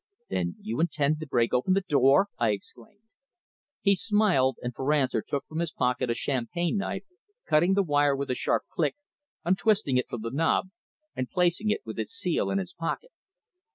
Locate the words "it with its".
11.69-12.13